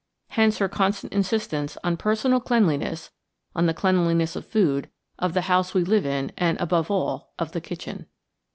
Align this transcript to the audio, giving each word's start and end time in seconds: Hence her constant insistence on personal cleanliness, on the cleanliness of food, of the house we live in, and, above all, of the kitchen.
Hence 0.29 0.57
her 0.57 0.67
constant 0.67 1.13
insistence 1.13 1.77
on 1.83 1.95
personal 1.95 2.39
cleanliness, 2.39 3.11
on 3.55 3.67
the 3.67 3.73
cleanliness 3.75 4.35
of 4.35 4.47
food, 4.47 4.89
of 5.19 5.35
the 5.35 5.41
house 5.41 5.75
we 5.75 5.83
live 5.83 6.07
in, 6.07 6.31
and, 6.39 6.59
above 6.59 6.89
all, 6.89 7.33
of 7.37 7.51
the 7.51 7.61
kitchen. 7.61 8.07